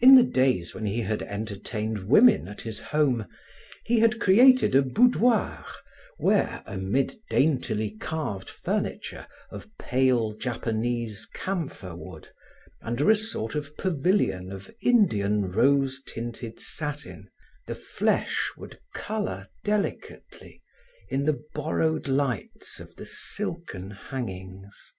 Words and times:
In 0.00 0.16
the 0.16 0.24
days 0.24 0.74
when 0.74 0.84
he 0.84 1.02
had 1.02 1.22
entertained 1.22 2.08
women 2.08 2.48
at 2.48 2.62
his 2.62 2.80
home, 2.80 3.28
he 3.84 4.00
had 4.00 4.18
created 4.20 4.74
a 4.74 4.82
boudoir 4.82 5.64
where, 6.18 6.64
amid 6.66 7.14
daintily 7.30 7.92
carved 7.92 8.50
furniture 8.50 9.28
of 9.48 9.68
pale, 9.78 10.32
Japanese 10.32 11.24
camphor 11.32 11.94
wood, 11.94 12.28
under 12.82 13.12
a 13.12 13.16
sort 13.16 13.54
of 13.54 13.76
pavillion 13.76 14.50
of 14.50 14.74
Indian 14.80 15.52
rose 15.52 16.02
tinted 16.04 16.58
satin, 16.58 17.30
the 17.68 17.76
flesh 17.76 18.50
would 18.56 18.80
color 18.92 19.46
delicately 19.62 20.64
in 21.10 21.26
the 21.26 21.44
borrowed 21.54 22.08
lights 22.08 22.80
of 22.80 22.96
the 22.96 23.06
silken 23.06 23.92
hangings. 23.92 24.92